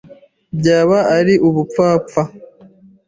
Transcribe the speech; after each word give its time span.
Byaba 0.59 0.97
ari 1.17 1.33
ubupfapffa 1.47 2.21